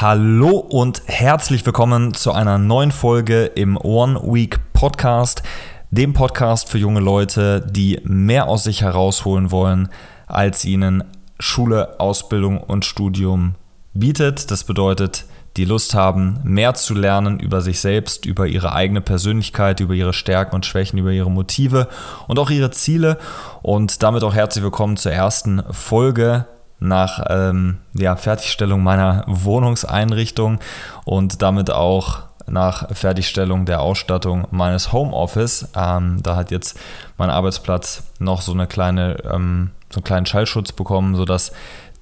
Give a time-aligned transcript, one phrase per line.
[0.00, 5.42] Hallo und herzlich willkommen zu einer neuen Folge im One Week Podcast,
[5.90, 9.90] dem Podcast für junge Leute, die mehr aus sich herausholen wollen,
[10.26, 11.04] als ihnen
[11.38, 13.56] Schule, Ausbildung und Studium
[13.92, 14.50] bietet.
[14.50, 15.26] Das bedeutet,
[15.58, 20.14] die Lust haben, mehr zu lernen über sich selbst, über ihre eigene Persönlichkeit, über ihre
[20.14, 21.88] Stärken und Schwächen, über ihre Motive
[22.26, 23.18] und auch ihre Ziele.
[23.60, 26.46] Und damit auch herzlich willkommen zur ersten Folge
[26.80, 30.58] nach ähm, ja, Fertigstellung meiner Wohnungseinrichtung
[31.04, 35.68] und damit auch nach Fertigstellung der Ausstattung meines Homeoffice.
[35.76, 36.78] Ähm, da hat jetzt
[37.16, 41.52] mein Arbeitsplatz noch so eine kleine, ähm, so einen kleinen Schallschutz bekommen, sodass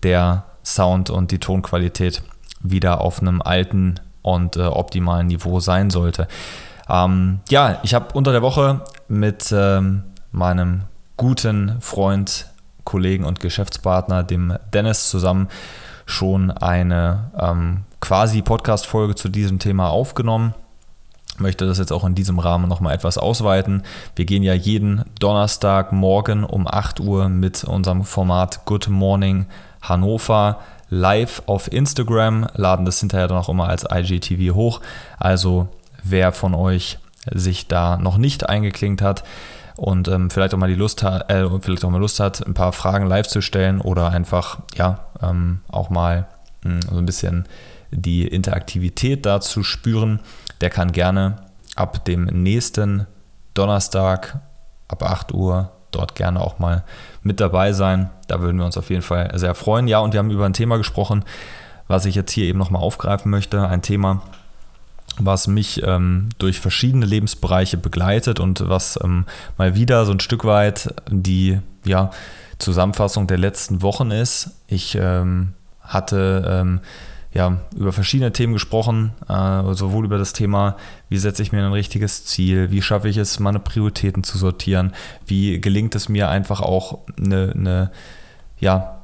[0.02, 2.22] der Sound und die Tonqualität
[2.60, 6.28] wieder auf einem alten und äh, optimalen Niveau sein sollte.
[6.88, 10.82] Ähm, ja, ich habe unter der Woche mit ähm, meinem
[11.16, 12.46] guten Freund,
[12.88, 15.48] Kollegen und Geschäftspartner, dem Dennis, zusammen
[16.06, 20.54] schon eine ähm, quasi Podcast-Folge zu diesem Thema aufgenommen.
[21.34, 23.82] Ich möchte das jetzt auch in diesem Rahmen nochmal etwas ausweiten.
[24.16, 29.44] Wir gehen ja jeden Donnerstagmorgen um 8 Uhr mit unserem Format Good Morning
[29.82, 34.80] Hannover live auf Instagram, laden das hinterher dann auch immer als IGTV hoch.
[35.18, 35.68] Also
[36.02, 36.98] wer von euch
[37.34, 39.24] sich da noch nicht eingeklinkt hat
[39.78, 42.52] und ähm, vielleicht auch mal die Lust hat, äh, vielleicht auch mal Lust hat, ein
[42.52, 46.26] paar Fragen live zu stellen oder einfach ja ähm, auch mal
[46.64, 47.46] mh, hm, so ein bisschen
[47.92, 50.18] die Interaktivität da zu spüren,
[50.60, 51.36] der kann gerne
[51.76, 53.06] ab dem nächsten
[53.54, 54.40] Donnerstag
[54.88, 56.82] ab 8 Uhr dort gerne auch mal
[57.22, 58.10] mit dabei sein.
[58.26, 59.86] Da würden wir uns auf jeden Fall sehr freuen.
[59.86, 61.24] Ja, und wir haben über ein Thema gesprochen,
[61.86, 63.66] was ich jetzt hier eben nochmal aufgreifen möchte.
[63.66, 64.22] Ein Thema,
[65.20, 70.44] was mich ähm, durch verschiedene Lebensbereiche begleitet und was ähm, mal wieder so ein Stück
[70.44, 72.10] weit die ja,
[72.58, 74.50] Zusammenfassung der letzten Wochen ist.
[74.66, 76.80] Ich ähm, hatte ähm,
[77.32, 80.76] ja, über verschiedene Themen gesprochen, äh, sowohl über das Thema,
[81.08, 84.92] wie setze ich mir ein richtiges Ziel, wie schaffe ich es, meine Prioritäten zu sortieren,
[85.26, 87.90] wie gelingt es mir einfach auch eine, eine
[88.58, 88.97] ja,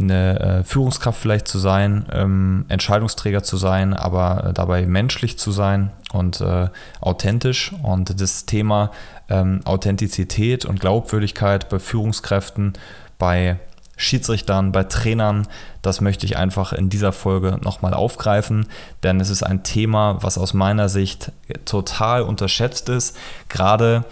[0.00, 5.52] eine äh, Führungskraft vielleicht zu sein, ähm, Entscheidungsträger zu sein, aber äh, dabei menschlich zu
[5.52, 6.68] sein und äh,
[7.00, 7.72] authentisch.
[7.82, 8.90] Und das Thema
[9.28, 12.74] ähm, Authentizität und Glaubwürdigkeit bei Führungskräften,
[13.18, 13.58] bei
[13.96, 15.46] Schiedsrichtern, bei Trainern.
[15.82, 18.66] Das möchte ich einfach in dieser Folge nochmal aufgreifen,
[19.02, 21.32] denn es ist ein Thema, was aus meiner Sicht
[21.66, 23.16] total unterschätzt ist.
[23.48, 24.04] Gerade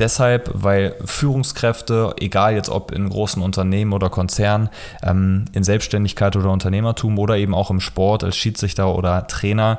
[0.00, 4.70] deshalb, weil Führungskräfte, egal jetzt ob in großen Unternehmen oder Konzernen,
[5.02, 9.78] ähm, in Selbstständigkeit oder Unternehmertum oder eben auch im Sport als Schiedsrichter oder Trainer,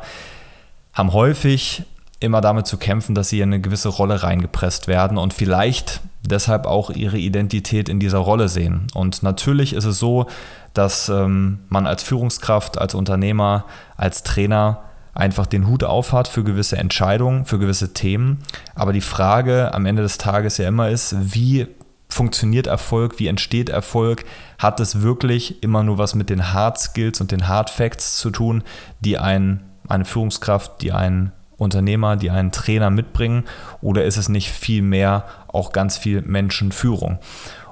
[0.93, 1.83] haben häufig
[2.19, 6.65] immer damit zu kämpfen, dass sie in eine gewisse Rolle reingepresst werden und vielleicht deshalb
[6.67, 8.87] auch ihre Identität in dieser Rolle sehen.
[8.93, 10.27] Und natürlich ist es so,
[10.73, 13.65] dass ähm, man als Führungskraft, als Unternehmer,
[13.97, 18.39] als Trainer einfach den Hut aufhat für gewisse Entscheidungen, für gewisse Themen.
[18.75, 21.67] Aber die Frage am Ende des Tages ja immer ist, wie
[22.09, 24.25] funktioniert Erfolg, wie entsteht Erfolg?
[24.59, 28.29] Hat es wirklich immer nur was mit den Hard Skills und den Hard Facts zu
[28.29, 28.63] tun,
[28.99, 33.45] die ein, eine Führungskraft, die ein Unternehmer, die einen Trainer mitbringen?
[33.81, 37.19] Oder ist es nicht viel mehr auch ganz viel Menschenführung?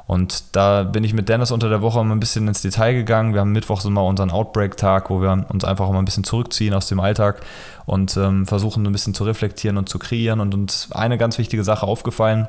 [0.09, 3.36] Und da bin ich mit Dennis unter der Woche mal ein bisschen ins Detail gegangen.
[3.36, 6.88] Wir haben Mittwochs immer unseren Outbreak-Tag, wo wir uns einfach mal ein bisschen zurückziehen aus
[6.88, 7.42] dem Alltag
[7.86, 10.40] und ähm, versuchen ein bisschen zu reflektieren und zu kreieren.
[10.40, 12.48] Und uns eine ganz wichtige Sache aufgefallen,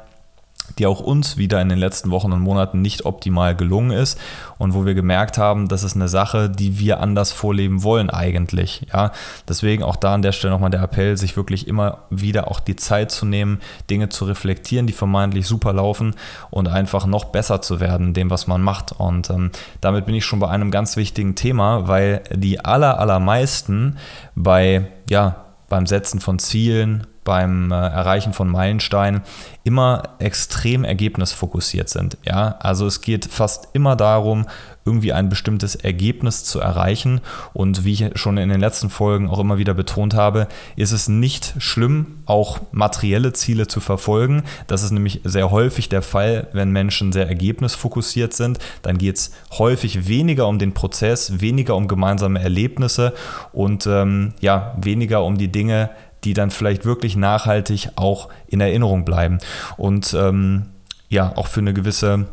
[0.78, 4.18] die auch uns wieder in den letzten Wochen und Monaten nicht optimal gelungen ist
[4.58, 8.86] und wo wir gemerkt haben, das ist eine Sache, die wir anders vorleben wollen eigentlich.
[8.92, 9.12] Ja,
[9.48, 12.76] deswegen auch da an der Stelle nochmal der Appell, sich wirklich immer wieder auch die
[12.76, 16.14] Zeit zu nehmen, Dinge zu reflektieren, die vermeintlich super laufen
[16.50, 18.92] und einfach noch besser zu werden in dem, was man macht.
[18.92, 19.50] Und ähm,
[19.80, 23.96] damit bin ich schon bei einem ganz wichtigen Thema, weil die aller, allermeisten
[24.34, 29.22] bei, ja, beim Setzen von Zielen, beim äh, Erreichen von Meilensteinen
[29.62, 32.18] immer extrem ergebnisfokussiert sind.
[32.24, 34.46] Ja, also es geht fast immer darum,
[34.84, 37.20] irgendwie ein bestimmtes Ergebnis zu erreichen.
[37.52, 41.06] Und wie ich schon in den letzten Folgen auch immer wieder betont habe, ist es
[41.08, 44.42] nicht schlimm, auch materielle Ziele zu verfolgen.
[44.66, 48.58] Das ist nämlich sehr häufig der Fall, wenn Menschen sehr ergebnisfokussiert sind.
[48.82, 53.12] Dann geht es häufig weniger um den Prozess, weniger um gemeinsame Erlebnisse
[53.52, 55.90] und ähm, ja, weniger um die Dinge,
[56.24, 59.38] die dann vielleicht wirklich nachhaltig auch in Erinnerung bleiben
[59.76, 60.66] und ähm,
[61.08, 62.26] ja, auch für eine gewisse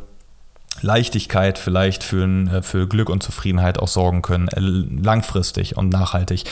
[0.81, 6.43] Leichtigkeit vielleicht für, äh, für Glück und Zufriedenheit auch sorgen können, äh, langfristig und nachhaltig.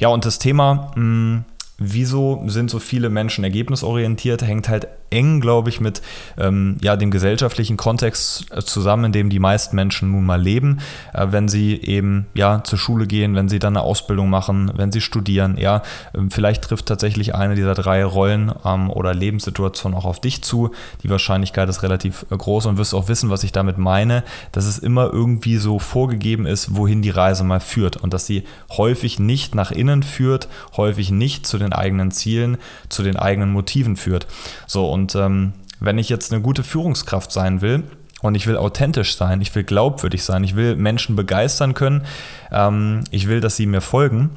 [0.00, 1.44] Ja, und das Thema mh, hm,
[1.78, 6.02] wieso sind so viele Menschen ergebnisorientiert, hängt halt eng, glaube ich, mit
[6.36, 10.80] ähm, ja, dem gesellschaftlichen Kontext äh, zusammen, in dem die meisten Menschen nun mal leben.
[11.14, 14.92] Äh, wenn sie eben ja zur Schule gehen, wenn sie dann eine Ausbildung machen, wenn
[14.92, 15.82] sie studieren, ja,
[16.12, 20.70] äh, vielleicht trifft tatsächlich eine dieser drei Rollen ähm, oder Lebenssituationen auch auf dich zu.
[21.02, 24.66] Die Wahrscheinlichkeit ist relativ äh, groß und wirst auch wissen, was ich damit meine, dass
[24.66, 28.44] es immer irgendwie so vorgegeben ist, wohin die Reise mal führt und dass sie
[28.76, 32.58] häufig nicht nach innen führt, häufig nicht zu den eigenen Zielen,
[32.88, 34.26] zu den eigenen Motiven führt.
[34.66, 37.84] So, und ähm, wenn ich jetzt eine gute Führungskraft sein will,
[38.20, 42.04] und ich will authentisch sein, ich will glaubwürdig sein, ich will Menschen begeistern können,
[42.50, 44.30] ähm, ich will, dass sie mir folgen,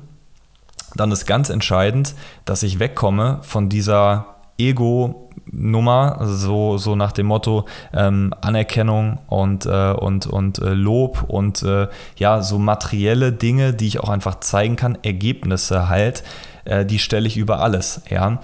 [0.96, 2.16] dann ist ganz entscheidend,
[2.46, 9.94] dass ich wegkomme von dieser Ego-Nummer, so, so nach dem Motto ähm, Anerkennung und, äh,
[9.94, 11.88] und, und äh, Lob und äh,
[12.18, 16.24] ja, so materielle Dinge, die ich auch einfach zeigen kann, Ergebnisse halt,
[16.66, 18.04] äh, die stelle ich über alles.
[18.10, 18.40] Ja?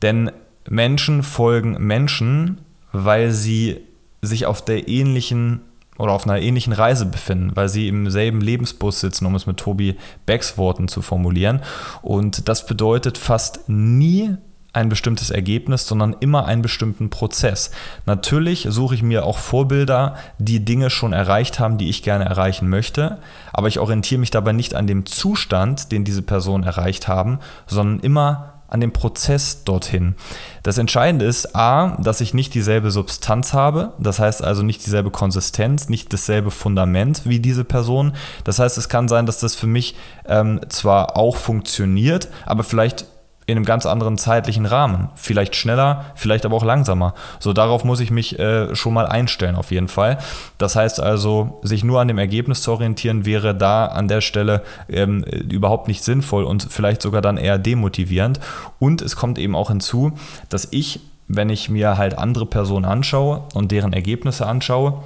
[0.00, 0.30] Denn
[0.68, 2.60] Menschen folgen Menschen,
[2.92, 3.80] weil sie
[4.22, 5.60] sich auf der ähnlichen
[5.98, 9.56] oder auf einer ähnlichen Reise befinden, weil sie im selben Lebensbus sitzen, um es mit
[9.56, 11.60] Tobi Becks Worten zu formulieren.
[12.02, 14.36] Und das bedeutet fast nie
[14.72, 17.72] ein bestimmtes Ergebnis, sondern immer einen bestimmten Prozess.
[18.06, 22.68] Natürlich suche ich mir auch Vorbilder, die Dinge schon erreicht haben, die ich gerne erreichen
[22.68, 23.18] möchte,
[23.52, 28.00] aber ich orientiere mich dabei nicht an dem Zustand, den diese Personen erreicht haben, sondern
[28.00, 30.14] immer an dem Prozess dorthin.
[30.62, 35.10] Das Entscheidende ist A, dass ich nicht dieselbe Substanz habe, das heißt also nicht dieselbe
[35.10, 38.12] Konsistenz, nicht dasselbe Fundament wie diese Person.
[38.44, 43.06] Das heißt, es kann sein, dass das für mich ähm, zwar auch funktioniert, aber vielleicht
[43.48, 45.08] in einem ganz anderen zeitlichen Rahmen.
[45.14, 47.14] Vielleicht schneller, vielleicht aber auch langsamer.
[47.40, 50.18] So darauf muss ich mich äh, schon mal einstellen, auf jeden Fall.
[50.58, 54.62] Das heißt also, sich nur an dem Ergebnis zu orientieren, wäre da an der Stelle
[54.90, 58.38] ähm, überhaupt nicht sinnvoll und vielleicht sogar dann eher demotivierend.
[58.78, 60.12] Und es kommt eben auch hinzu,
[60.50, 65.02] dass ich, wenn ich mir halt andere Personen anschaue und deren Ergebnisse anschaue,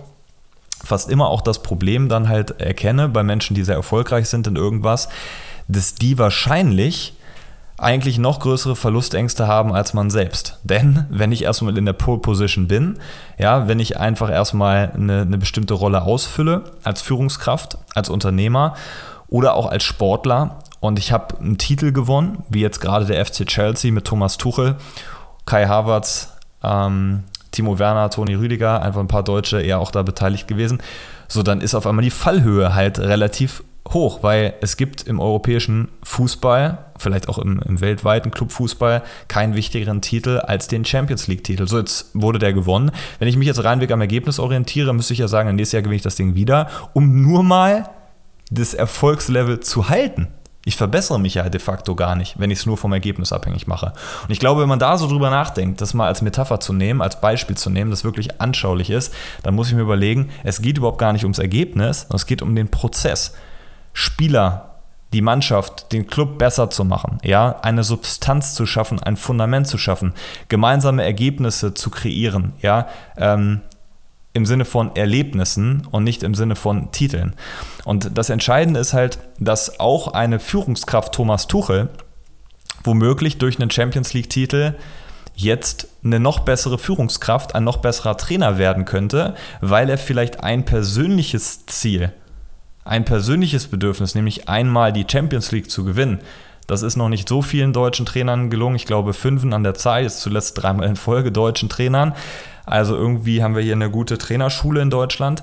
[0.82, 4.56] fast immer auch das Problem dann halt erkenne bei Menschen, die sehr erfolgreich sind in
[4.56, 5.08] irgendwas,
[5.68, 7.14] dass die wahrscheinlich
[7.82, 10.58] eigentlich noch größere Verlustängste haben als man selbst.
[10.62, 12.98] Denn wenn ich erstmal in der Pole Position bin,
[13.38, 18.74] ja, wenn ich einfach erstmal eine, eine bestimmte Rolle ausfülle, als Führungskraft, als Unternehmer
[19.28, 23.46] oder auch als Sportler und ich habe einen Titel gewonnen, wie jetzt gerade der FC
[23.46, 24.76] Chelsea mit Thomas Tuchel,
[25.46, 30.48] Kai Havertz, ähm, Timo Werner, Toni Rüdiger, einfach ein paar Deutsche eher auch da beteiligt
[30.48, 30.82] gewesen.
[31.28, 35.88] So, dann ist auf einmal die Fallhöhe halt relativ hoch, weil es gibt im europäischen
[36.02, 41.66] Fußball, vielleicht auch im, im weltweiten Clubfußball, keinen wichtigeren Titel als den Champions League-Titel.
[41.66, 42.92] So, jetzt wurde der gewonnen.
[43.18, 45.96] Wenn ich mich jetzt reinweg am Ergebnis orientiere, müsste ich ja sagen, nächstes Jahr gewinne
[45.96, 47.90] ich das Ding wieder, um nur mal
[48.50, 50.28] das Erfolgslevel zu halten.
[50.64, 53.66] Ich verbessere mich ja de facto gar nicht, wenn ich es nur vom Ergebnis abhängig
[53.66, 53.94] mache.
[54.22, 57.02] Und ich glaube, wenn man da so drüber nachdenkt, das mal als Metapher zu nehmen,
[57.02, 59.12] als Beispiel zu nehmen, das wirklich anschaulich ist,
[59.42, 62.42] dann muss ich mir überlegen, es geht überhaupt gar nicht ums Ergebnis, sondern es geht
[62.42, 63.32] um den Prozess.
[63.92, 64.76] Spieler,
[65.12, 69.78] die Mannschaft, den Club besser zu machen, ja, eine Substanz zu schaffen, ein Fundament zu
[69.78, 70.14] schaffen,
[70.48, 73.60] gemeinsame Ergebnisse zu kreieren, ja, ähm,
[74.34, 77.34] im Sinne von Erlebnissen und nicht im Sinne von Titeln.
[77.84, 81.90] Und das Entscheidende ist halt, dass auch eine Führungskraft Thomas Tuchel
[82.84, 84.74] womöglich durch einen Champions League-Titel
[85.34, 90.64] jetzt eine noch bessere Führungskraft, ein noch besserer Trainer werden könnte, weil er vielleicht ein
[90.64, 92.12] persönliches Ziel
[92.84, 96.20] ein persönliches Bedürfnis, nämlich einmal die Champions League zu gewinnen.
[96.66, 98.76] Das ist noch nicht so vielen deutschen Trainern gelungen.
[98.76, 102.14] Ich glaube, fünfen an der Zahl, jetzt zuletzt dreimal in Folge deutschen Trainern.
[102.64, 105.42] Also irgendwie haben wir hier eine gute Trainerschule in Deutschland.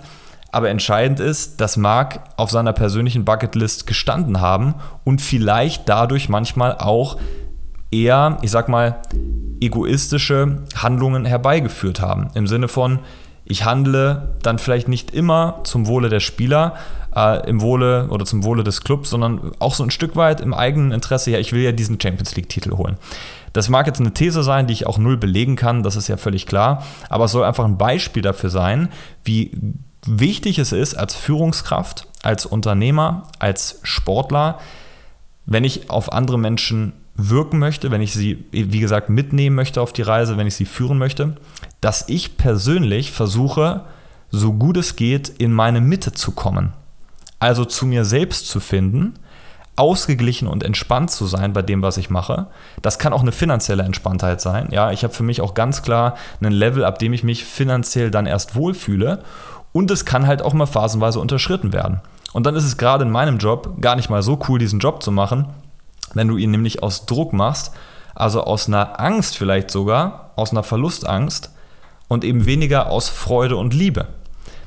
[0.51, 6.77] Aber entscheidend ist, dass Marc auf seiner persönlichen Bucketlist gestanden haben und vielleicht dadurch manchmal
[6.77, 7.17] auch
[7.91, 9.01] eher, ich sag mal,
[9.61, 12.31] egoistische Handlungen herbeigeführt haben.
[12.33, 12.99] Im Sinne von,
[13.45, 16.75] ich handle dann vielleicht nicht immer zum Wohle der Spieler,
[17.15, 20.53] äh, im Wohle oder zum Wohle des Clubs, sondern auch so ein Stück weit im
[20.53, 22.97] eigenen Interesse, ja, ich will ja diesen Champions League-Titel holen.
[23.53, 26.17] Das mag jetzt eine These sein, die ich auch null belegen kann, das ist ja
[26.17, 28.89] völlig klar, aber es soll einfach ein Beispiel dafür sein,
[29.23, 29.51] wie
[30.05, 34.59] wichtig es ist als Führungskraft, als Unternehmer, als Sportler,
[35.45, 39.91] wenn ich auf andere Menschen wirken möchte, wenn ich sie, wie gesagt, mitnehmen möchte auf
[39.91, 41.35] die Reise, wenn ich sie führen möchte,
[41.81, 43.81] dass ich persönlich versuche,
[44.31, 46.73] so gut es geht, in meine Mitte zu kommen
[47.39, 49.15] also zu mir selbst zu finden,
[49.79, 52.47] ausgeglichen und entspannt zu sein bei dem, was ich mache.
[52.81, 54.67] Das kann auch eine finanzielle Entspanntheit sein.
[54.71, 58.11] Ja, ich habe für mich auch ganz klar einen Level, ab dem ich mich finanziell
[58.11, 59.23] dann erst wohlfühle.
[59.71, 62.01] Und es kann halt auch mal phasenweise unterschritten werden.
[62.33, 65.01] Und dann ist es gerade in meinem Job gar nicht mal so cool, diesen Job
[65.01, 65.45] zu machen,
[66.13, 67.71] wenn du ihn nämlich aus Druck machst,
[68.15, 71.51] also aus einer Angst vielleicht sogar, aus einer Verlustangst
[72.07, 74.07] und eben weniger aus Freude und Liebe.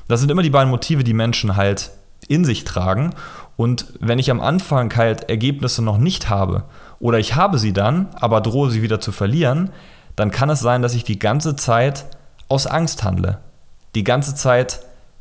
[0.08, 1.90] Das sind immer die beiden Motive, die Menschen halt
[2.32, 3.14] in sich tragen.
[3.56, 6.64] Und wenn ich am Anfang halt Ergebnisse noch nicht habe
[6.98, 9.70] oder ich habe sie dann, aber drohe sie wieder zu verlieren,
[10.16, 12.06] dann kann es sein, dass ich die ganze Zeit
[12.48, 13.38] aus Angst handle.
[13.94, 14.80] Die ganze Zeit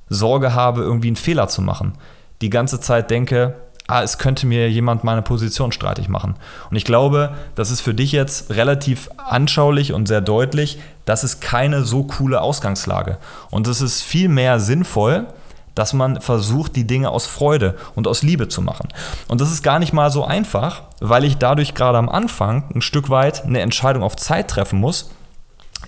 [0.10, 1.94] Sorge habe, irgendwie einen Fehler zu machen.
[2.42, 3.56] Die ganze Zeit denke,
[3.88, 6.36] ah, es könnte mir jemand meine Position streitig machen.
[6.70, 11.42] Und ich glaube, das ist für dich jetzt relativ anschaulich und sehr deutlich, das ist
[11.42, 13.18] keine so coole Ausgangslage.
[13.50, 15.28] Und es ist viel mehr sinnvoll,
[15.76, 18.90] dass man versucht, die Dinge aus Freude und aus Liebe zu machen.
[19.28, 22.82] Und das ist gar nicht mal so einfach, weil ich dadurch gerade am Anfang ein
[22.82, 25.12] Stück weit eine Entscheidung auf Zeit treffen muss.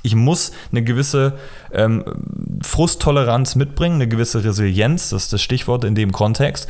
[0.02, 1.34] Ich muss eine gewisse
[1.72, 2.04] ähm,
[2.62, 6.68] Frusttoleranz mitbringen, eine gewisse Resilienz, das ist das Stichwort in dem Kontext.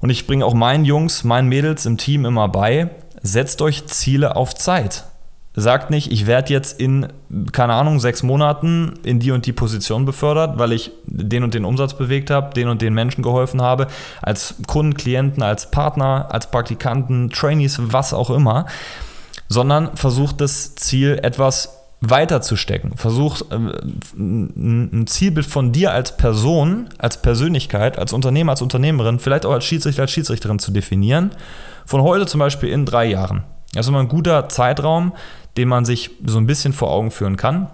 [0.00, 2.90] Und ich bringe auch meinen Jungs, meinen Mädels im Team immer bei,
[3.22, 5.04] setzt euch Ziele auf Zeit.
[5.58, 7.08] Sagt nicht, ich werde jetzt in,
[7.50, 11.64] keine Ahnung, sechs Monaten in die und die Position befördert, weil ich den und den
[11.64, 13.86] Umsatz bewegt habe, den und den Menschen geholfen habe,
[14.20, 18.66] als Kunden, Klienten, als Partner, als Praktikanten, Trainees, was auch immer,
[19.48, 21.70] sondern versucht das Ziel etwas
[22.02, 22.92] weiter zu stecken.
[22.96, 23.54] Versuch äh,
[24.14, 29.64] ein Zielbild von dir als Person, als Persönlichkeit, als Unternehmer, als Unternehmerin, vielleicht auch als
[29.64, 31.30] Schiedsrichter, als Schiedsrichterin zu definieren.
[31.86, 33.44] Von heute zum Beispiel in drei Jahren.
[33.72, 35.12] Das ist immer ein guter Zeitraum,
[35.56, 37.68] den man sich so ein bisschen vor Augen führen kann.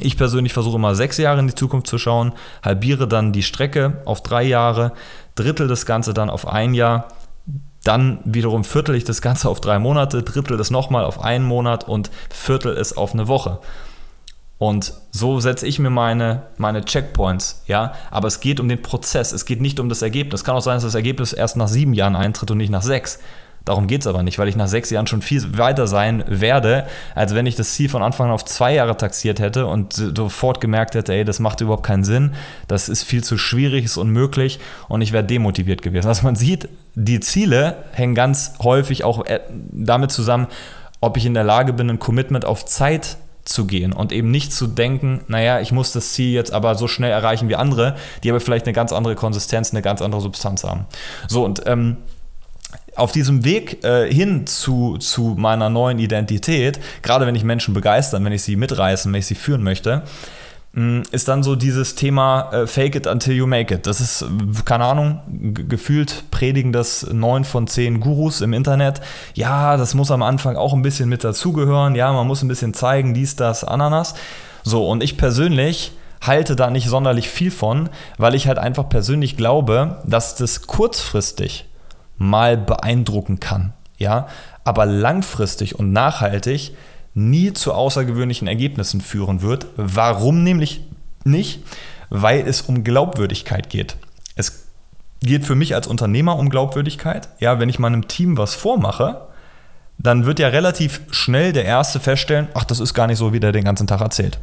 [0.00, 4.02] Ich persönlich versuche immer sechs Jahre in die Zukunft zu schauen, halbiere dann die Strecke
[4.04, 4.92] auf drei Jahre,
[5.34, 7.08] drittel das Ganze dann auf ein Jahr
[7.84, 11.88] dann wiederum viertel ich das Ganze auf drei Monate, drittel das nochmal auf einen Monat
[11.88, 13.60] und viertel es auf eine Woche.
[14.58, 17.94] Und so setze ich mir meine, meine Checkpoints, ja.
[18.10, 20.40] Aber es geht um den Prozess, es geht nicht um das Ergebnis.
[20.40, 22.82] Es kann auch sein, dass das Ergebnis erst nach sieben Jahren eintritt und nicht nach
[22.82, 23.20] sechs.
[23.68, 26.86] Darum geht es aber nicht, weil ich nach sechs Jahren schon viel weiter sein werde,
[27.14, 30.62] als wenn ich das Ziel von Anfang an auf zwei Jahre taxiert hätte und sofort
[30.62, 32.32] gemerkt hätte, ey, das macht überhaupt keinen Sinn,
[32.66, 34.58] das ist viel zu schwierig, ist unmöglich
[34.88, 36.08] und ich wäre demotiviert gewesen.
[36.08, 40.46] Also man sieht, die Ziele hängen ganz häufig auch äh, damit zusammen,
[41.02, 44.50] ob ich in der Lage bin, ein Commitment auf Zeit zu gehen und eben nicht
[44.50, 48.30] zu denken, naja, ich muss das Ziel jetzt aber so schnell erreichen wie andere, die
[48.30, 50.86] aber vielleicht eine ganz andere Konsistenz, eine ganz andere Substanz haben.
[51.28, 51.98] So und ähm,
[52.98, 58.24] auf diesem Weg äh, hin zu, zu meiner neuen Identität, gerade wenn ich Menschen begeistern,
[58.24, 60.02] wenn ich sie mitreißen, wenn ich sie führen möchte,
[60.72, 63.86] mm, ist dann so dieses Thema äh, Fake it until you make it.
[63.86, 64.24] Das ist,
[64.64, 65.20] keine Ahnung,
[65.68, 69.00] gefühlt predigen das neun von zehn Gurus im Internet.
[69.34, 71.94] Ja, das muss am Anfang auch ein bisschen mit dazugehören.
[71.94, 74.14] Ja, man muss ein bisschen zeigen, dies, das, Ananas.
[74.64, 79.36] So, und ich persönlich halte da nicht sonderlich viel von, weil ich halt einfach persönlich
[79.36, 81.67] glaube, dass das kurzfristig
[82.18, 83.72] mal beeindrucken kann.
[83.96, 84.28] Ja?
[84.64, 86.72] Aber langfristig und nachhaltig
[87.14, 89.66] nie zu außergewöhnlichen Ergebnissen führen wird.
[89.76, 90.82] Warum nämlich
[91.24, 91.62] nicht?
[92.10, 93.96] Weil es um Glaubwürdigkeit geht.
[94.36, 94.68] Es
[95.20, 97.28] geht für mich als Unternehmer um Glaubwürdigkeit.
[97.40, 99.28] Ja, wenn ich meinem Team was vormache,
[99.98, 103.40] dann wird ja relativ schnell der Erste feststellen, ach, das ist gar nicht so, wie
[103.40, 104.38] der den ganzen Tag erzählt.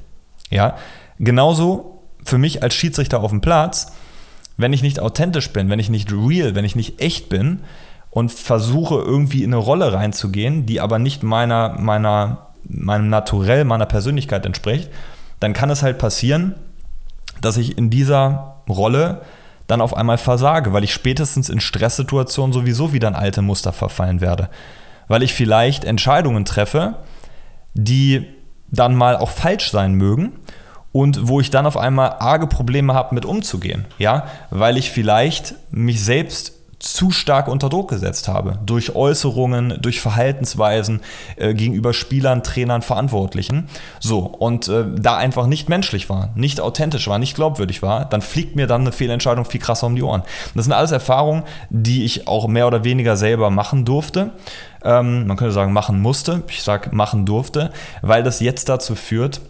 [0.49, 0.75] Ja,
[1.17, 3.93] genauso für mich als Schiedsrichter auf dem Platz
[4.57, 7.61] wenn ich nicht authentisch bin, wenn ich nicht real, wenn ich nicht echt bin
[8.09, 13.85] und versuche irgendwie in eine Rolle reinzugehen, die aber nicht meiner, meiner, meinem Naturell, meiner
[13.85, 14.89] Persönlichkeit entspricht,
[15.39, 16.55] dann kann es halt passieren,
[17.41, 19.21] dass ich in dieser Rolle
[19.67, 24.21] dann auf einmal versage, weil ich spätestens in Stresssituationen sowieso wieder in alte Muster verfallen
[24.21, 24.49] werde.
[25.07, 26.95] Weil ich vielleicht Entscheidungen treffe,
[27.73, 28.25] die
[28.71, 30.33] dann mal auch falsch sein mögen
[30.95, 33.83] und wo ich dann auf einmal arge Probleme habe, mit umzugehen.
[33.97, 38.59] Ja, weil ich vielleicht mich selbst zu stark unter Druck gesetzt habe.
[38.65, 41.01] Durch Äußerungen, durch Verhaltensweisen
[41.35, 43.67] äh, gegenüber Spielern, Trainern, Verantwortlichen.
[43.99, 48.21] So, und äh, da einfach nicht menschlich war, nicht authentisch war, nicht glaubwürdig war, dann
[48.21, 50.23] fliegt mir dann eine Fehlentscheidung viel krasser um die Ohren.
[50.53, 54.31] Das sind alles Erfahrungen, die ich auch mehr oder weniger selber machen durfte.
[54.81, 56.43] Ähm, man könnte sagen, machen musste.
[56.47, 57.71] Ich sage, machen durfte,
[58.01, 59.41] weil das jetzt dazu führt,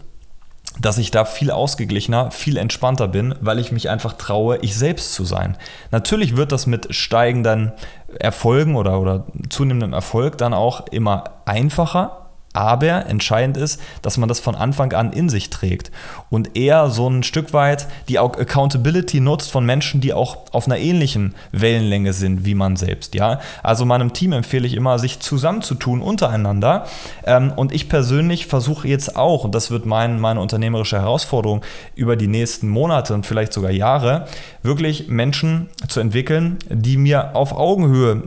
[0.80, 5.14] dass ich da viel ausgeglichener, viel entspannter bin, weil ich mich einfach traue, ich selbst
[5.14, 5.58] zu sein.
[5.92, 7.72] Natürlich wird das mit steigenden
[8.20, 12.25] Erfolgen oder, oder zunehmendem Erfolg dann auch immer einfacher.
[12.56, 15.92] Aber entscheidend ist, dass man das von Anfang an in sich trägt
[16.30, 20.78] und eher so ein Stück weit die Accountability nutzt von Menschen, die auch auf einer
[20.78, 23.14] ähnlichen Wellenlänge sind wie man selbst.
[23.14, 23.42] Ja?
[23.62, 26.86] Also meinem Team empfehle ich immer, sich zusammenzutun untereinander.
[27.26, 31.62] Ähm, und ich persönlich versuche jetzt auch, und das wird mein, meine unternehmerische Herausforderung
[31.96, 34.28] über die nächsten Monate und vielleicht sogar Jahre,
[34.64, 38.24] wirklich Menschen zu entwickeln, die mir auf Augenhöhe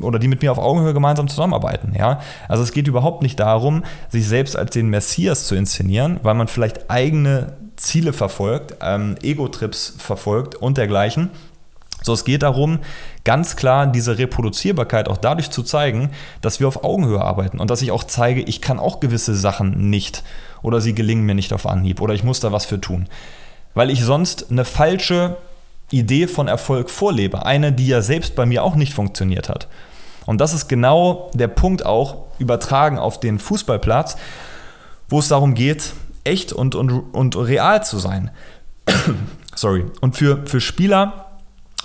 [0.00, 1.94] oder die mit mir auf Augenhöhe gemeinsam zusammenarbeiten.
[1.98, 2.20] Ja?
[2.46, 6.34] Also es geht überhaupt nicht darum, darum, sich selbst als den Messias zu inszenieren, weil
[6.34, 11.30] man vielleicht eigene Ziele verfolgt, ähm, Ego-Trips verfolgt und dergleichen.
[12.02, 12.78] So, es geht darum,
[13.24, 16.10] ganz klar diese Reproduzierbarkeit auch dadurch zu zeigen,
[16.40, 19.90] dass wir auf Augenhöhe arbeiten und dass ich auch zeige, ich kann auch gewisse Sachen
[19.90, 20.22] nicht
[20.62, 23.06] oder sie gelingen mir nicht auf Anhieb oder ich muss da was für tun.
[23.74, 25.36] Weil ich sonst eine falsche
[25.90, 29.68] Idee von Erfolg vorlebe, eine, die ja selbst bei mir auch nicht funktioniert hat.
[30.26, 34.16] Und das ist genau der Punkt auch übertragen auf den Fußballplatz,
[35.08, 35.92] wo es darum geht,
[36.24, 38.30] echt und, und, und real zu sein.
[39.54, 39.86] Sorry.
[40.00, 41.26] Und für, für Spieler,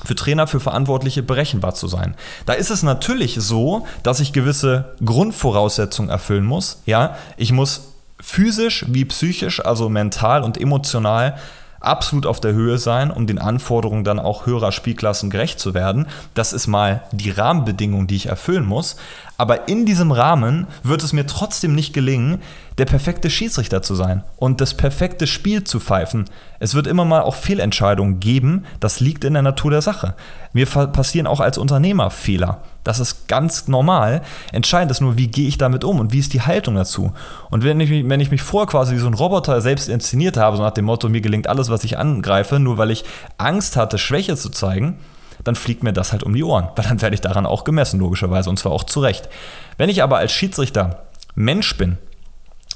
[0.03, 2.15] für Trainer, für Verantwortliche berechenbar zu sein.
[2.45, 6.81] Da ist es natürlich so, dass ich gewisse Grundvoraussetzungen erfüllen muss.
[6.85, 11.37] Ja, ich muss physisch wie psychisch, also mental und emotional
[11.85, 16.07] absolut auf der Höhe sein, um den Anforderungen dann auch höherer Spielklassen gerecht zu werden.
[16.33, 18.97] Das ist mal die Rahmenbedingung, die ich erfüllen muss.
[19.37, 22.41] Aber in diesem Rahmen wird es mir trotzdem nicht gelingen,
[22.77, 26.25] der perfekte Schiedsrichter zu sein und das perfekte Spiel zu pfeifen.
[26.59, 28.65] Es wird immer mal auch Fehlentscheidungen geben.
[28.79, 30.15] Das liegt in der Natur der Sache.
[30.53, 32.61] Mir passieren auch als Unternehmer Fehler.
[32.85, 34.21] Das ist ganz normal.
[34.53, 37.13] Entscheidend ist nur, wie gehe ich damit um und wie ist die Haltung dazu.
[37.49, 40.55] Und wenn ich, wenn ich mich vorher quasi wie so ein Roboter selbst inszeniert habe,
[40.55, 43.03] so nach dem Motto, mir gelingt alles, was ich angreife, nur weil ich
[43.39, 44.99] Angst hatte, Schwäche zu zeigen,
[45.43, 46.69] dann fliegt mir das halt um die Ohren.
[46.75, 49.29] Weil dann werde ich daran auch gemessen, logischerweise, und zwar auch zu Recht.
[49.77, 51.97] Wenn ich aber als Schiedsrichter Mensch bin,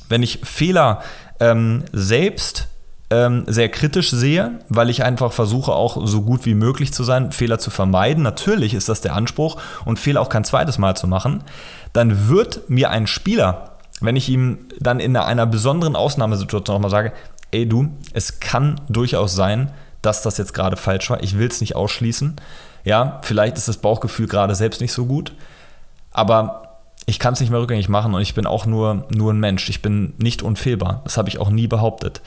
[0.10, 1.04] wenn ich Fehler
[1.40, 2.69] ähm, selbst
[3.12, 7.32] ähm, sehr kritisch sehe, weil ich einfach versuche, auch so gut wie möglich zu sein,
[7.32, 8.24] Fehler zu vermeiden.
[8.24, 11.44] Natürlich ist das der Anspruch und Fehler auch kein zweites Mal zu machen.
[11.94, 17.14] Dann wird mir ein Spieler, wenn ich ihm dann in einer besonderen Ausnahmesituation nochmal sage,
[17.52, 21.24] ey du, es kann durchaus sein, dass das jetzt gerade falsch war.
[21.24, 22.36] Ich will es nicht ausschließen.
[22.86, 25.34] Ja, vielleicht ist das Bauchgefühl gerade selbst nicht so gut.
[26.12, 26.69] Aber
[27.10, 29.70] ich kann es nicht mehr rückgängig machen und ich bin auch nur, nur ein Mensch.
[29.70, 31.02] Ich bin nicht unfehlbar.
[31.04, 32.22] Das habe ich auch nie behauptet.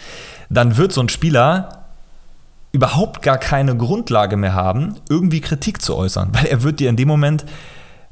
[0.50, 1.84] Dann wird so ein Spieler
[2.72, 6.96] überhaupt gar keine Grundlage mehr haben, irgendwie Kritik zu äußern, weil er wird dir in
[6.96, 7.44] dem Moment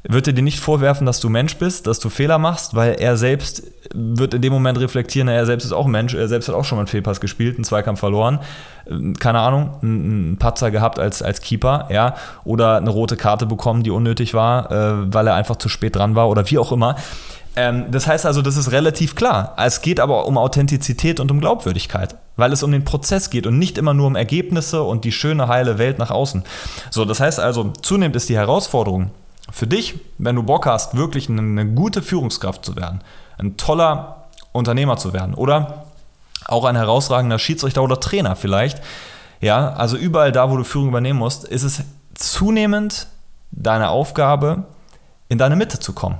[0.03, 3.17] wird er dir nicht vorwerfen, dass du Mensch bist, dass du Fehler machst, weil er
[3.17, 6.65] selbst wird in dem Moment reflektieren, er selbst ist auch Mensch, er selbst hat auch
[6.65, 8.39] schon mal einen Fehlpass gespielt, einen Zweikampf verloren,
[8.85, 13.83] äh, keine Ahnung, einen Patzer gehabt als, als Keeper, ja, oder eine rote Karte bekommen,
[13.83, 16.95] die unnötig war, äh, weil er einfach zu spät dran war oder wie auch immer.
[17.55, 19.53] Ähm, das heißt also, das ist relativ klar.
[19.57, 23.59] Es geht aber um Authentizität und um Glaubwürdigkeit, weil es um den Prozess geht und
[23.59, 26.43] nicht immer nur um Ergebnisse und die schöne, heile Welt nach außen.
[26.89, 29.11] So, das heißt also, zunehmend ist die Herausforderung,
[29.51, 33.01] für dich, wenn du Bock hast, wirklich eine, gute Führungskraft zu werden,
[33.37, 35.85] ein toller Unternehmer zu werden oder
[36.45, 38.81] auch ein herausragender Schiedsrichter oder Trainer vielleicht,
[39.41, 41.83] ja, also überall da, wo du Führung übernehmen musst, ist es
[42.13, 43.07] zunehmend
[43.51, 44.63] deine Aufgabe,
[45.29, 46.19] in deine Mitte zu kommen.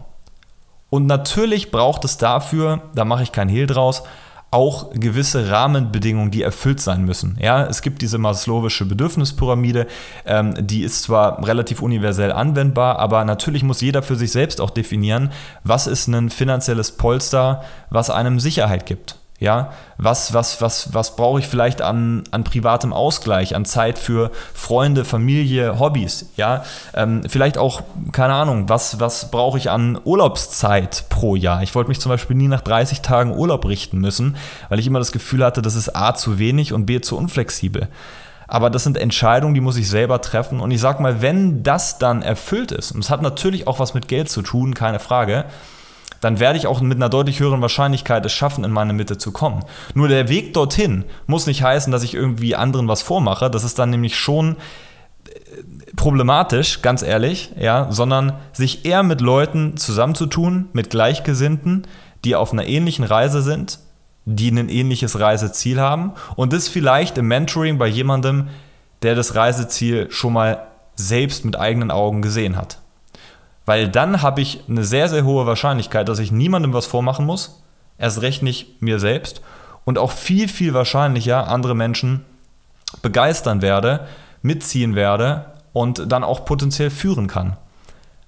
[0.89, 4.03] Und natürlich braucht es dafür, da mache ich kein Hehl draus,
[4.51, 7.37] auch gewisse Rahmenbedingungen, die erfüllt sein müssen.
[7.41, 9.87] Ja, es gibt diese maslowische Bedürfnispyramide,
[10.25, 14.69] ähm, die ist zwar relativ universell anwendbar, aber natürlich muss jeder für sich selbst auch
[14.69, 15.31] definieren,
[15.63, 19.20] was ist ein finanzielles Polster, was einem Sicherheit gibt.
[19.41, 24.29] Ja, was, was, was, was brauche ich vielleicht an, an privatem Ausgleich, an Zeit für
[24.53, 26.27] Freunde, Familie, Hobbys?
[26.37, 31.63] Ja, ähm, vielleicht auch, keine Ahnung, was, was brauche ich an Urlaubszeit pro Jahr?
[31.63, 34.35] Ich wollte mich zum Beispiel nie nach 30 Tagen Urlaub richten müssen,
[34.69, 37.87] weil ich immer das Gefühl hatte, das ist A zu wenig und B zu unflexibel.
[38.47, 40.59] Aber das sind Entscheidungen, die muss ich selber treffen.
[40.59, 43.95] Und ich sag mal, wenn das dann erfüllt ist, und es hat natürlich auch was
[43.95, 45.45] mit Geld zu tun, keine Frage,
[46.21, 49.31] dann werde ich auch mit einer deutlich höheren Wahrscheinlichkeit es schaffen, in meine Mitte zu
[49.31, 49.65] kommen.
[49.95, 53.49] Nur der Weg dorthin muss nicht heißen, dass ich irgendwie anderen was vormache.
[53.49, 54.55] Das ist dann nämlich schon
[55.27, 55.31] äh,
[55.95, 61.87] problematisch, ganz ehrlich, ja, sondern sich eher mit Leuten zusammenzutun, mit Gleichgesinnten,
[62.23, 63.79] die auf einer ähnlichen Reise sind,
[64.25, 68.49] die ein ähnliches Reiseziel haben und das vielleicht im Mentoring bei jemandem,
[69.01, 72.80] der das Reiseziel schon mal selbst mit eigenen Augen gesehen hat.
[73.71, 77.61] Weil dann habe ich eine sehr, sehr hohe Wahrscheinlichkeit, dass ich niemandem was vormachen muss,
[77.97, 79.41] erst recht nicht mir selbst.
[79.85, 82.25] Und auch viel, viel wahrscheinlicher andere Menschen
[83.01, 84.09] begeistern werde,
[84.41, 87.55] mitziehen werde und dann auch potenziell führen kann.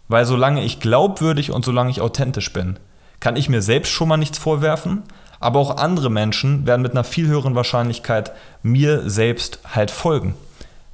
[0.08, 2.80] Weil solange ich glaubwürdig und solange ich authentisch bin,
[3.20, 5.04] kann ich mir selbst schon mal nichts vorwerfen,
[5.42, 10.36] aber auch andere Menschen werden mit einer viel höheren Wahrscheinlichkeit mir selbst halt folgen,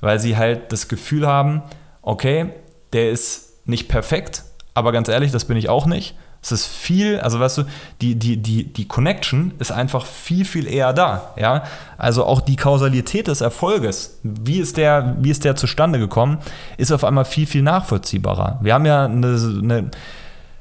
[0.02, 1.62] weil sie halt das Gefühl haben,
[2.02, 2.50] okay,
[2.94, 6.16] der ist nicht perfekt, aber ganz ehrlich, das bin ich auch nicht.
[6.42, 7.64] Es ist viel, also weißt du,
[8.00, 11.34] die, die, die, die Connection ist einfach viel, viel eher da.
[11.38, 11.64] Ja?
[11.98, 16.38] Also auch die Kausalität des Erfolges, wie ist, der, wie ist der zustande gekommen,
[16.78, 18.60] ist auf einmal viel, viel nachvollziehbarer.
[18.62, 19.92] Wir haben ja eine, eine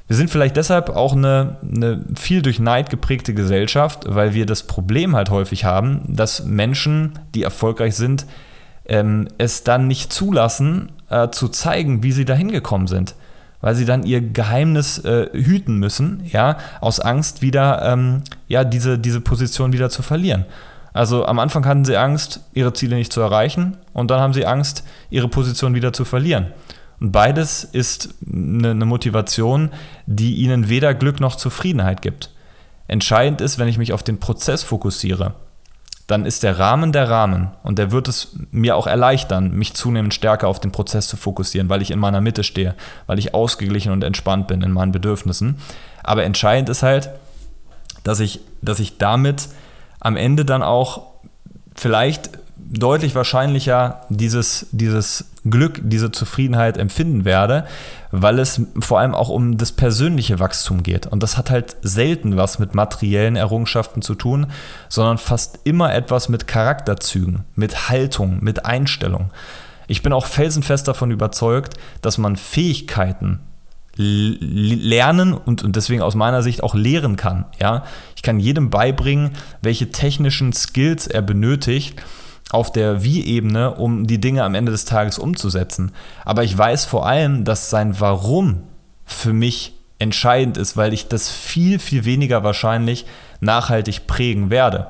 [0.07, 4.63] wir sind vielleicht deshalb auch eine, eine viel durch Neid geprägte Gesellschaft, weil wir das
[4.63, 8.25] Problem halt häufig haben, dass Menschen, die erfolgreich sind,
[8.85, 13.15] ähm, es dann nicht zulassen, äh, zu zeigen, wie sie da hingekommen sind
[13.61, 18.97] weil sie dann ihr Geheimnis äh, hüten müssen, ja, aus Angst wieder, ähm, ja, diese,
[18.97, 20.45] diese Position wieder zu verlieren.
[20.93, 24.45] Also am Anfang hatten sie Angst, ihre Ziele nicht zu erreichen und dann haben sie
[24.45, 26.47] Angst, ihre Position wieder zu verlieren.
[26.99, 29.69] Und beides ist eine, eine Motivation,
[30.05, 32.31] die ihnen weder Glück noch Zufriedenheit gibt.
[32.87, 35.35] Entscheidend ist, wenn ich mich auf den Prozess fokussiere
[36.09, 40.11] dann ist der Rahmen der Rahmen und der wird es mir auch erleichtern, mich zunehmend
[40.11, 42.73] stärker auf den Prozess zu fokussieren, weil ich in meiner Mitte stehe,
[43.05, 45.59] weil ich ausgeglichen und entspannt bin in meinen Bedürfnissen.
[46.03, 47.11] Aber entscheidend ist halt,
[48.03, 49.49] dass ich, dass ich damit
[49.99, 51.03] am Ende dann auch
[51.75, 57.65] vielleicht deutlich wahrscheinlicher dieses, dieses Glück, diese Zufriedenheit empfinden werde,
[58.11, 61.07] weil es vor allem auch um das persönliche Wachstum geht.
[61.07, 64.47] Und das hat halt selten was mit materiellen Errungenschaften zu tun,
[64.87, 69.31] sondern fast immer etwas mit Charakterzügen, mit Haltung, mit Einstellung.
[69.87, 73.39] Ich bin auch felsenfest davon überzeugt, dass man Fähigkeiten
[73.99, 77.45] lernen und, und deswegen aus meiner Sicht auch lehren kann.
[77.59, 77.83] Ja?
[78.15, 79.31] Ich kann jedem beibringen,
[79.61, 82.01] welche technischen Skills er benötigt,
[82.51, 85.91] auf der Wie-Ebene, um die Dinge am Ende des Tages umzusetzen.
[86.25, 88.63] Aber ich weiß vor allem, dass sein Warum
[89.05, 93.05] für mich entscheidend ist, weil ich das viel, viel weniger wahrscheinlich
[93.41, 94.87] nachhaltig prägen werde.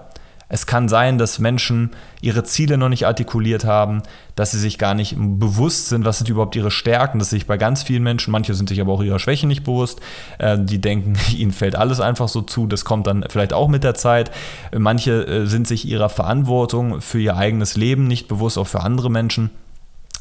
[0.51, 4.01] Es kann sein, dass Menschen ihre Ziele noch nicht artikuliert haben,
[4.35, 7.19] dass sie sich gar nicht bewusst sind, was sind überhaupt ihre Stärken.
[7.19, 8.31] Das sehe ich bei ganz vielen Menschen.
[8.31, 10.01] Manche sind sich aber auch ihrer Schwäche nicht bewusst.
[10.39, 12.65] Äh, die denken, ihnen fällt alles einfach so zu.
[12.65, 14.31] Das kommt dann vielleicht auch mit der Zeit.
[14.75, 19.11] Manche äh, sind sich ihrer Verantwortung für ihr eigenes Leben nicht bewusst, auch für andere
[19.11, 19.51] Menschen.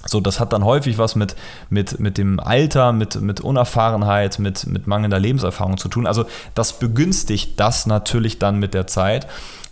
[0.06, 1.34] So, das hat dann häufig was mit,
[1.70, 6.06] mit, mit dem Alter, mit, mit Unerfahrenheit, mit, mit mangelnder Lebenserfahrung zu tun.
[6.06, 9.26] Also das begünstigt das natürlich dann mit der Zeit.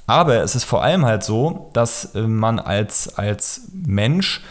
[0.06, 4.42] Aber es ist vor allem halt so, dass äh, man als, als Mensch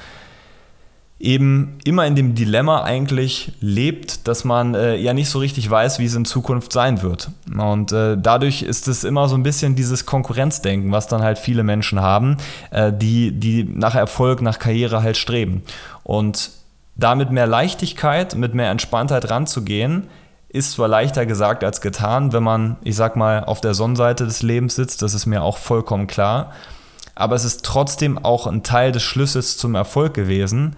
[1.18, 5.98] eben immer in dem Dilemma eigentlich lebt, dass man äh, ja nicht so richtig weiß,
[6.00, 7.30] wie es in Zukunft sein wird.
[7.58, 11.64] Und äh, dadurch ist es immer so ein bisschen dieses Konkurrenzdenken, was dann halt viele
[11.64, 12.38] Menschen haben,
[12.72, 15.64] äh, die, die nach Erfolg, nach Karriere halt streben.
[16.04, 16.52] Und
[16.98, 20.08] damit mehr Leichtigkeit, mit mehr Entspanntheit ranzugehen,
[20.56, 24.42] ist zwar leichter gesagt als getan, wenn man, ich sag mal, auf der Sonnenseite des
[24.42, 26.52] Lebens sitzt, das ist mir auch vollkommen klar.
[27.14, 30.76] Aber es ist trotzdem auch ein Teil des Schlüssels zum Erfolg gewesen,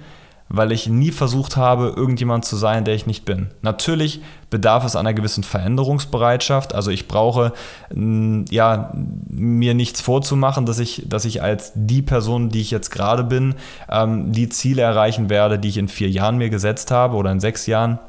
[0.50, 3.50] weil ich nie versucht habe, irgendjemand zu sein, der ich nicht bin.
[3.62, 6.74] Natürlich bedarf es einer gewissen Veränderungsbereitschaft.
[6.74, 7.54] Also ich brauche
[7.94, 8.94] ja
[9.30, 13.56] mir nichts vorzumachen, dass ich, dass ich als die Person, die ich jetzt gerade bin,
[13.90, 17.40] ähm, die Ziele erreichen werde, die ich in vier Jahren mir gesetzt habe oder in
[17.40, 18.00] sechs Jahren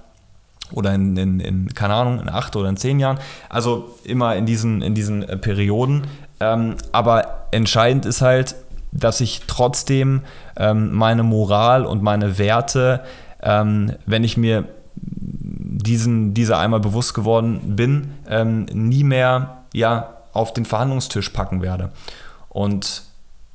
[0.72, 3.18] oder in, in, in, keine Ahnung, in acht oder in zehn Jahren.
[3.48, 6.06] Also immer in diesen, in diesen äh, Perioden.
[6.40, 8.54] Ähm, aber entscheidend ist halt,
[8.92, 10.22] dass ich trotzdem
[10.56, 13.00] ähm, meine Moral und meine Werte,
[13.42, 14.64] ähm, wenn ich mir
[14.96, 21.90] diesen, dieser einmal bewusst geworden bin, ähm, nie mehr ja, auf den Verhandlungstisch packen werde.
[22.48, 23.02] Und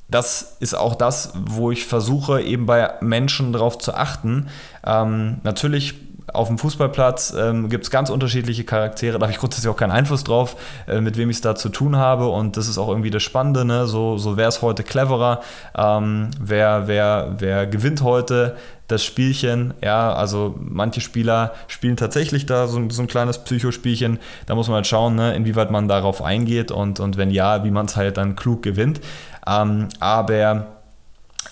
[0.08, 4.48] das ist auch das, wo ich versuche, eben bei Menschen darauf zu achten.
[4.86, 5.94] Ähm, natürlich
[6.34, 9.92] auf dem Fußballplatz ähm, gibt es ganz unterschiedliche Charaktere, da habe ich grundsätzlich auch keinen
[9.92, 12.28] Einfluss drauf, äh, mit wem ich es da zu tun habe.
[12.28, 13.86] Und das ist auch irgendwie das Spannende, ne?
[13.86, 15.40] so, so wer ist heute cleverer,
[15.76, 18.56] ähm, wer, wer, wer gewinnt heute
[18.88, 24.54] das Spielchen, ja, also manche Spieler spielen tatsächlich da so, so ein kleines Psychospielchen, da
[24.54, 27.86] muss man halt schauen, ne, inwieweit man darauf eingeht und, und wenn ja, wie man
[27.86, 29.00] es halt dann klug gewinnt,
[29.46, 30.73] ähm, aber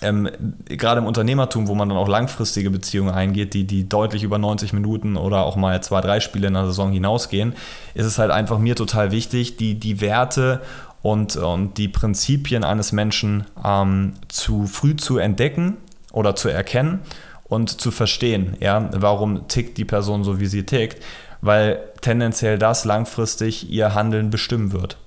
[0.03, 0.29] ähm,
[0.65, 4.73] gerade im Unternehmertum, wo man dann auch langfristige Beziehungen eingeht, die, die deutlich über 90
[4.73, 7.53] Minuten oder auch mal zwei, drei Spiele in der Saison hinausgehen,
[7.93, 10.61] ist es halt einfach mir total wichtig, die, die Werte
[11.01, 15.77] und, und die Prinzipien eines Menschen ähm, zu früh zu entdecken
[16.11, 16.99] oder zu erkennen
[17.43, 21.03] und zu verstehen, ja, warum tickt die Person so, wie sie tickt,
[21.41, 24.97] weil tendenziell das langfristig ihr Handeln bestimmen wird.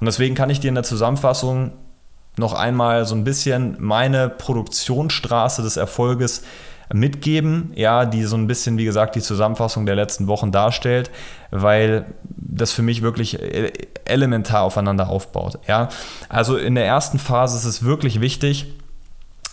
[0.00, 1.72] Und deswegen kann ich dir in der Zusammenfassung
[2.38, 6.42] noch einmal so ein bisschen meine Produktionsstraße des Erfolges
[6.92, 11.10] mitgeben, ja, die so ein bisschen, wie gesagt, die Zusammenfassung der letzten Wochen darstellt,
[11.50, 13.72] weil das für mich wirklich e-,
[14.04, 15.58] elementar aufeinander aufbaut.
[15.66, 15.88] Ja.
[16.28, 18.66] Also in der ersten Phase ist es wirklich wichtig,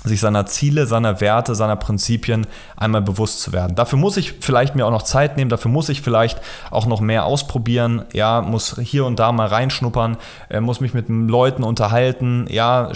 [0.10, 3.76] sich seiner Ziele, seiner Werte, seiner Prinzipien einmal bewusst zu werden.
[3.76, 6.40] Dafür muss ich vielleicht mir auch noch Zeit nehmen, dafür muss ich vielleicht
[6.72, 10.18] auch noch mehr ausprobieren, ja, muss hier und da mal reinschnuppern,
[10.50, 12.92] äh, muss mich mit Leuten unterhalten, ja,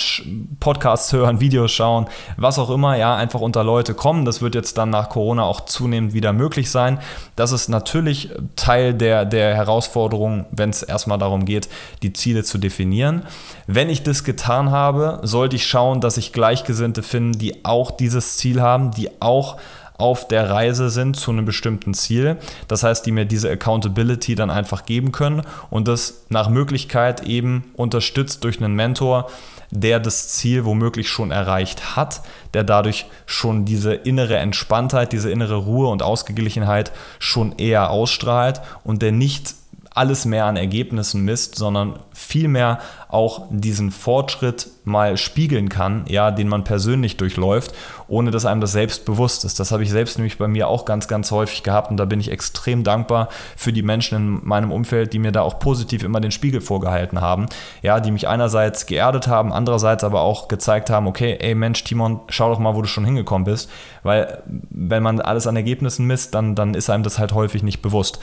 [0.59, 4.25] Podcasts hören, Videos schauen, was auch immer, ja, einfach unter Leute kommen.
[4.25, 6.99] Das wird jetzt dann nach Corona auch zunehmend wieder möglich sein.
[7.35, 11.69] Das ist natürlich Teil der, der Herausforderung, wenn es erstmal darum geht,
[12.01, 13.23] die Ziele zu definieren.
[13.67, 17.91] Wenn ich das getan habe, sollte ich schauen, dass ich Gleichgesinnte Leute finden, die auch
[17.91, 19.57] dieses Ziel haben, die auch
[19.97, 22.37] auf der Reise sind zu einem bestimmten Ziel.
[22.69, 27.71] Das heißt, die mir diese Accountability dann einfach geben können und das nach Möglichkeit eben
[27.75, 29.29] unterstützt durch einen Mentor,
[29.71, 32.21] der das Ziel womöglich schon erreicht hat,
[32.53, 39.01] der dadurch schon diese innere Entspanntheit, diese innere Ruhe und Ausgeglichenheit schon eher ausstrahlt und
[39.01, 39.53] der nicht
[39.93, 46.47] alles mehr an Ergebnissen misst, sondern vielmehr auch diesen Fortschritt mal spiegeln kann, ja, den
[46.47, 47.73] man persönlich durchläuft,
[48.07, 49.59] ohne dass einem das selbst bewusst ist.
[49.59, 52.19] Das habe ich selbst nämlich bei mir auch ganz, ganz häufig gehabt und da bin
[52.19, 56.21] ich extrem dankbar für die Menschen in meinem Umfeld, die mir da auch positiv immer
[56.21, 57.47] den Spiegel vorgehalten haben,
[57.81, 62.19] ja, die mich einerseits geerdet haben, andererseits aber auch gezeigt haben, okay, ey Mensch, Timon,
[62.29, 63.71] schau doch mal, wo du schon hingekommen bist,
[64.03, 67.81] weil wenn man alles an Ergebnissen misst, dann, dann ist einem das halt häufig nicht
[67.81, 68.19] bewusst.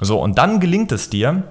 [0.00, 1.42] So, und dann gelingt es dir,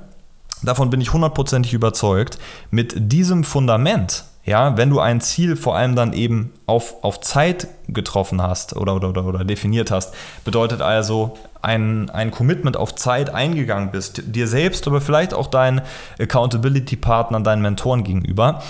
[0.62, 2.38] davon bin ich hundertprozentig überzeugt,
[2.72, 7.68] mit diesem Fundament, ja, wenn du ein Ziel vor allem dann eben auf, auf Zeit
[7.88, 10.14] getroffen hast oder, oder, oder, oder definiert hast,
[10.46, 15.82] bedeutet also ein, ein Commitment auf Zeit eingegangen bist, dir selbst, aber vielleicht auch deinen
[16.20, 18.64] Accountability-Partnern, deinen Mentoren gegenüber,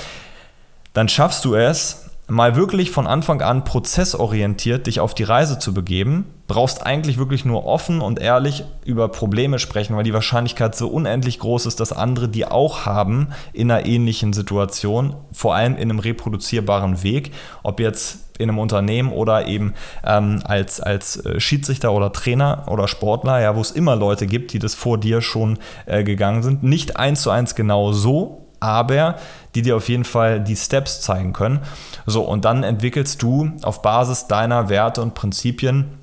[0.94, 5.74] dann schaffst du es, mal wirklich von Anfang an prozessorientiert dich auf die Reise zu
[5.74, 10.88] begeben, brauchst eigentlich wirklich nur offen und ehrlich über Probleme sprechen, weil die Wahrscheinlichkeit so
[10.88, 15.90] unendlich groß ist, dass andere die auch haben in einer ähnlichen Situation, vor allem in
[15.90, 17.32] einem reproduzierbaren Weg,
[17.64, 19.74] ob jetzt in einem Unternehmen oder eben
[20.06, 24.54] ähm, als, als äh, Schiedsrichter oder Trainer oder Sportler, ja, wo es immer Leute gibt,
[24.54, 26.64] die das vor dir schon äh, gegangen sind.
[26.64, 29.16] Nicht eins zu eins genau so, aber
[29.56, 31.60] die dir auf jeden Fall die Steps zeigen können.
[32.06, 35.97] So, und dann entwickelst du auf Basis deiner Werte und Prinzipien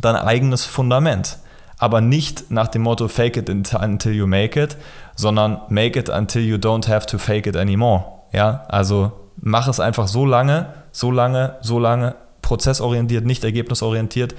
[0.00, 1.38] dein eigenes Fundament.
[1.78, 4.76] Aber nicht nach dem Motto Fake it until you make it,
[5.14, 8.04] sondern make it until you don't have to fake it anymore.
[8.32, 14.34] Ja, also mach es einfach so lange, so lange, so lange, prozessorientiert, nicht ergebnisorientiert,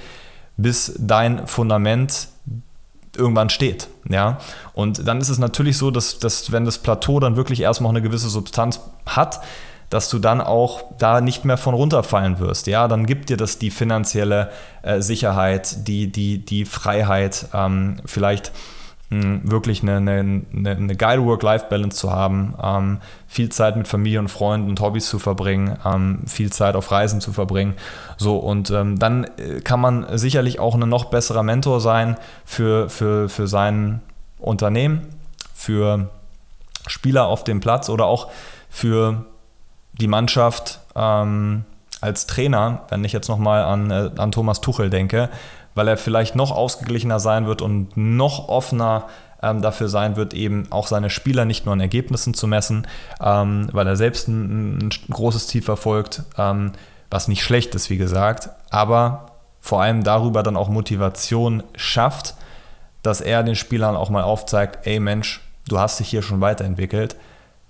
[0.56, 2.28] bis dein Fundament
[3.16, 3.88] irgendwann steht.
[4.08, 4.38] Ja?
[4.72, 8.02] Und dann ist es natürlich so, dass, dass wenn das Plateau dann wirklich erstmal eine
[8.02, 9.40] gewisse Substanz hat,
[9.90, 12.66] dass du dann auch da nicht mehr von runterfallen wirst.
[12.66, 14.50] Ja, dann gibt dir das die finanzielle
[14.82, 18.52] äh, Sicherheit, die, die, die Freiheit, ähm, vielleicht
[19.10, 24.68] wirklich eine, eine, eine geile Work-Life-Balance zu haben, ähm, viel Zeit mit Familie und Freunden
[24.68, 27.74] und Hobbys zu verbringen, ähm, viel Zeit auf Reisen zu verbringen.
[28.18, 32.90] So, und ähm, dann äh, kann man sicherlich auch ein noch besserer Mentor sein für,
[32.90, 34.02] für, für sein
[34.38, 35.06] Unternehmen,
[35.54, 36.10] für
[36.86, 38.28] Spieler auf dem Platz oder auch
[38.68, 39.24] für
[40.00, 41.64] die Mannschaft ähm,
[42.00, 45.28] als Trainer, wenn ich jetzt nochmal an, äh, an Thomas Tuchel denke,
[45.74, 49.06] weil er vielleicht noch ausgeglichener sein wird und noch offener
[49.42, 52.86] ähm, dafür sein wird, eben auch seine Spieler nicht nur an Ergebnissen zu messen,
[53.20, 56.72] ähm, weil er selbst ein, ein großes Ziel verfolgt, ähm,
[57.10, 59.26] was nicht schlecht ist, wie gesagt, aber
[59.60, 62.34] vor allem darüber dann auch Motivation schafft,
[63.02, 67.16] dass er den Spielern auch mal aufzeigt, ey Mensch, du hast dich hier schon weiterentwickelt,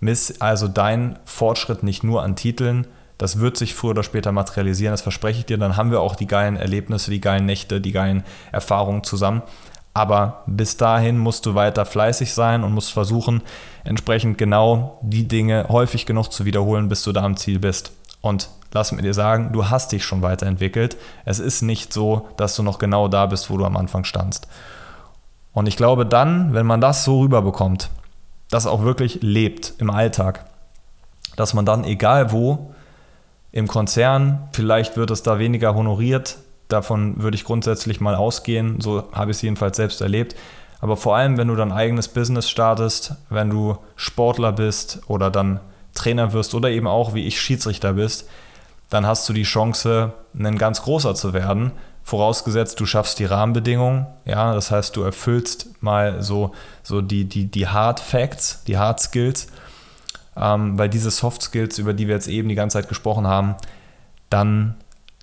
[0.01, 2.87] miss also deinen Fortschritt nicht nur an Titeln,
[3.19, 5.59] das wird sich früher oder später materialisieren, das verspreche ich dir.
[5.59, 9.43] Dann haben wir auch die geilen Erlebnisse, die geilen Nächte, die geilen Erfahrungen zusammen.
[9.93, 13.43] Aber bis dahin musst du weiter fleißig sein und musst versuchen,
[13.83, 17.91] entsprechend genau die Dinge häufig genug zu wiederholen, bis du da am Ziel bist.
[18.21, 20.97] Und lass mir dir sagen, du hast dich schon weiterentwickelt.
[21.25, 24.47] Es ist nicht so, dass du noch genau da bist, wo du am Anfang standst.
[25.53, 27.91] Und ich glaube dann, wenn man das so rüberbekommt,
[28.51, 30.47] das auch wirklich lebt im Alltag,
[31.37, 32.75] dass man dann, egal wo,
[33.53, 39.09] im Konzern, vielleicht wird es da weniger honoriert, davon würde ich grundsätzlich mal ausgehen, so
[39.13, 40.37] habe ich es jedenfalls selbst erlebt.
[40.81, 45.61] Aber vor allem, wenn du dein eigenes Business startest, wenn du Sportler bist oder dann
[45.95, 48.29] Trainer wirst oder eben auch wie ich Schiedsrichter bist,
[48.91, 51.73] dann hast du die Chance, ein ganz großer zu werden.
[52.09, 57.45] Vorausgesetzt, du schaffst die Rahmenbedingungen, ja, das heißt, du erfüllst mal so, so die, die,
[57.47, 59.49] die Hard Facts, die Hard Skills
[60.39, 63.57] ähm, weil diese Soft Skills, über die wir jetzt eben die ganze Zeit gesprochen haben,
[64.31, 64.77] dann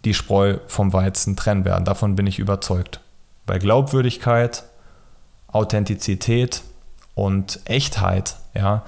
[0.03, 1.85] die Spreu vom Weizen trennen werden.
[1.85, 2.99] Davon bin ich überzeugt.
[3.45, 4.63] Bei Glaubwürdigkeit,
[5.47, 6.63] Authentizität
[7.13, 8.83] und Echtheit, ja,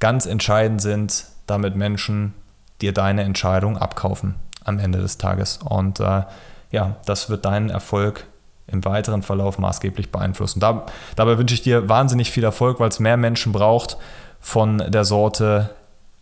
[0.00, 2.34] ganz entscheidend sind, damit Menschen
[2.80, 5.58] dir deine Entscheidung abkaufen am Ende des Tages.
[5.58, 6.22] Und äh,
[6.70, 8.26] ja, das wird deinen Erfolg
[8.66, 10.60] im weiteren Verlauf maßgeblich beeinflussen.
[10.60, 13.96] Da, dabei wünsche ich dir wahnsinnig viel Erfolg, weil es mehr Menschen braucht
[14.40, 15.70] von der Sorte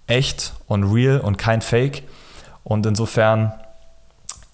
[0.06, 2.02] echt und real und kein Fake.
[2.64, 3.52] Und insofern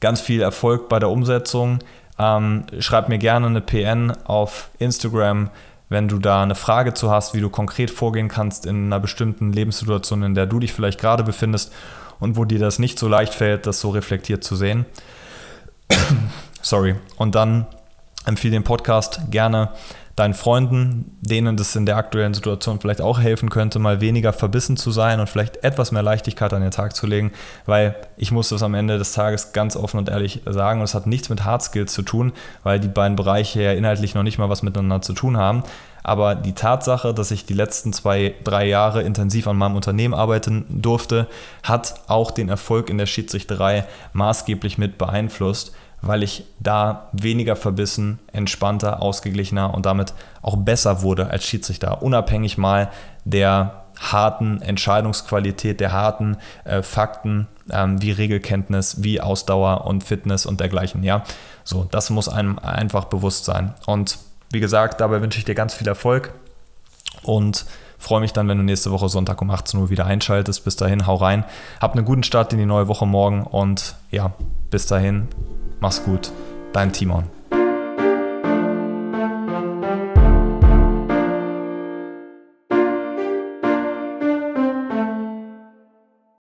[0.00, 1.78] ganz viel Erfolg bei der Umsetzung.
[2.18, 5.50] Ähm, schreib mir gerne eine PN auf Instagram,
[5.88, 9.52] wenn du da eine Frage zu hast, wie du konkret vorgehen kannst in einer bestimmten
[9.52, 11.72] Lebenssituation, in der du dich vielleicht gerade befindest
[12.20, 14.86] und wo dir das nicht so leicht fällt, das so reflektiert zu sehen.
[16.62, 16.96] Sorry.
[17.16, 17.66] Und dann
[18.26, 19.70] empfehle den Podcast gerne
[20.16, 24.76] deinen Freunden, denen das in der aktuellen Situation vielleicht auch helfen könnte, mal weniger verbissen
[24.76, 27.32] zu sein und vielleicht etwas mehr Leichtigkeit an den Tag zu legen,
[27.66, 30.94] weil ich muss das am Ende des Tages ganz offen und ehrlich sagen und es
[30.94, 34.38] hat nichts mit Hard Skills zu tun, weil die beiden Bereiche ja inhaltlich noch nicht
[34.38, 35.64] mal was miteinander zu tun haben.
[36.06, 40.66] Aber die Tatsache, dass ich die letzten zwei, drei Jahre intensiv an meinem Unternehmen arbeiten
[40.68, 41.26] durfte,
[41.62, 45.74] hat auch den Erfolg in der Schiedsrichterei maßgeblich mit beeinflusst
[46.06, 52.58] weil ich da weniger verbissen, entspannter, ausgeglichener und damit auch besser wurde als Schiedsrichter, unabhängig
[52.58, 52.90] mal
[53.24, 60.60] der harten Entscheidungsqualität, der harten äh, Fakten ähm, wie Regelkenntnis, wie Ausdauer und Fitness und
[60.60, 61.02] dergleichen.
[61.02, 61.24] Ja,
[61.62, 63.74] so, das muss einem einfach bewusst sein.
[63.86, 64.18] Und
[64.50, 66.32] wie gesagt, dabei wünsche ich dir ganz viel Erfolg
[67.22, 67.66] und
[67.98, 70.64] freue mich dann, wenn du nächste Woche Sonntag um 18 Uhr wieder einschaltest.
[70.64, 71.44] Bis dahin, hau rein.
[71.80, 74.32] Hab einen guten Start in die neue Woche morgen und ja,
[74.70, 75.28] bis dahin,
[75.84, 76.32] Mach's gut,
[76.72, 77.33] dein Timon.